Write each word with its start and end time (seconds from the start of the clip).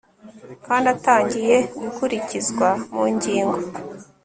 kandi 0.65 0.85
atangiye 0.95 1.55
gukurikizwa 1.81 2.67
mu 2.93 3.03
ngingo 3.13 3.59